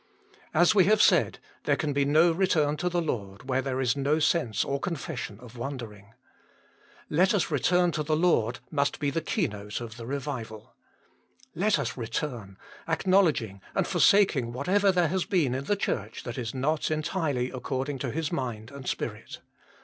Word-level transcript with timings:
As 0.51 0.73
we 0.73 0.85
have 0.85 0.99
said, 0.99 1.37
there 1.65 1.75
can 1.75 1.93
be 1.93 2.05
no 2.05 2.31
return 2.31 2.75
to 2.77 2.89
the 2.89 3.03
Lord, 3.03 3.47
where 3.47 3.61
there 3.61 3.79
is 3.79 3.95
no 3.95 4.17
sense 4.17 4.65
or 4.65 4.79
confession 4.79 5.39
of 5.39 5.57
wandering. 5.57 6.15
Let 7.11 7.35
us 7.35 7.51
return 7.51 7.91
to 7.91 8.01
the 8.01 8.15
Lord 8.17 8.61
must 8.71 8.97
be 8.99 9.11
the 9.11 9.21
keynote 9.21 9.79
of 9.79 9.97
the 9.97 10.07
revival. 10.07 10.73
Let 11.53 11.77
us 11.77 11.97
return, 11.97 12.57
acknow 12.87 13.25
ledging 13.25 13.61
and 13.75 13.85
forsaking 13.85 14.53
whatever 14.53 14.91
there 14.91 15.09
has 15.09 15.25
been 15.25 15.53
in 15.53 15.65
the 15.65 15.75
Church 15.75 16.23
that 16.23 16.39
is 16.39 16.51
not 16.55 16.89
entirely 16.89 17.51
according 17.51 17.99
to 17.99 18.09
His 18.09 18.31
mind 18.31 18.71
and 18.71 18.87
spirit. 18.89 19.37